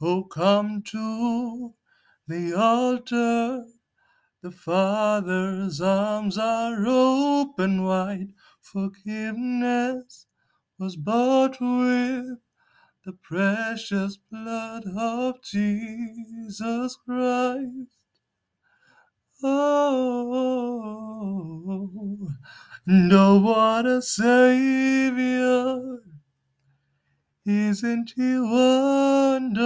[0.00, 1.74] Oh, come to
[2.26, 3.64] the altar.
[4.42, 8.34] The Father's arms are open wide.
[8.60, 10.26] Forgiveness
[10.78, 12.38] was bought with
[13.04, 17.88] the precious blood of Jesus Christ.
[19.42, 20.18] Oh,
[22.86, 26.00] no, what a Savior!
[27.46, 29.58] Isn't he wonderful?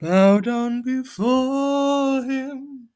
[0.00, 2.88] Bow down before him,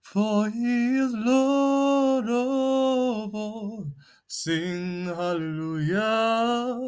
[0.00, 3.92] for he is Lord of all.
[4.26, 6.78] Sing hallelujah.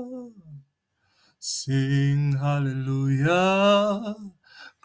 [1.39, 4.15] Sing hallelujah.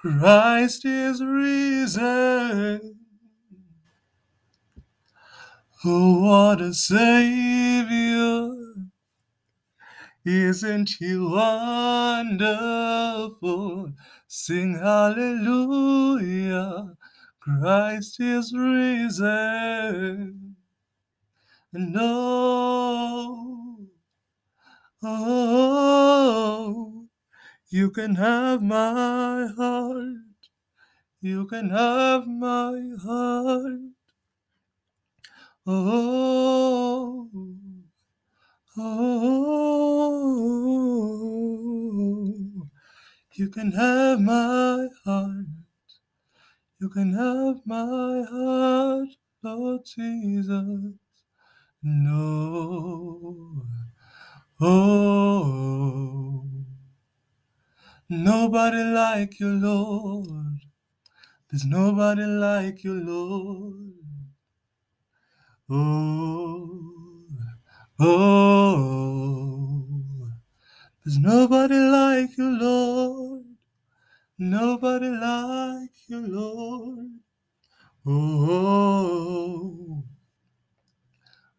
[0.02, 2.96] Christ is risen.
[5.84, 8.50] Oh, what a Savior!
[10.24, 12.32] Isn't He wonderful?
[14.28, 15.26] Sing hallelujah!
[17.42, 20.56] Christ is risen.
[21.76, 23.78] Oh,
[25.04, 25.39] oh,
[27.70, 30.18] you can have my heart.
[31.22, 33.80] You can have my heart.
[35.68, 37.30] Oh,
[38.78, 39.60] oh,
[43.36, 45.46] you can have my heart.
[46.80, 49.10] You can have my heart,
[49.44, 50.96] Lord Jesus.
[51.84, 53.66] No,
[54.60, 56.49] oh,
[58.10, 60.60] nobody like you, Lord.
[61.50, 63.94] There's nobody like you, Lord.
[65.70, 67.26] Oh,
[68.00, 69.86] oh,
[71.04, 73.46] there's nobody like you, Lord.
[74.38, 77.08] Nobody like you, Lord.
[78.06, 80.04] Oh,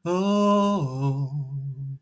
[0.04, 1.98] oh, oh,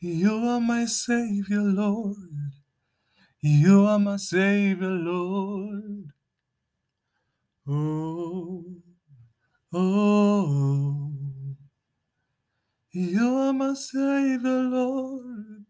[0.00, 2.27] you are my Savior, Lord.
[3.40, 6.10] You are my Savior, Lord.
[7.68, 8.64] Oh,
[9.72, 11.12] oh,
[12.90, 15.66] you are my Savior, Lord.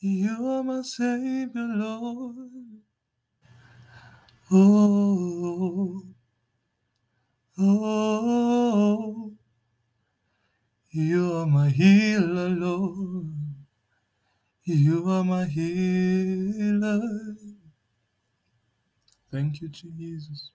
[0.00, 2.36] You are my Savior, Lord.
[4.52, 6.02] Oh,
[7.58, 9.32] oh,
[10.90, 13.49] you are my healer, Lord.
[14.72, 17.00] You are my healer.
[19.32, 20.52] Thank you, Jesus.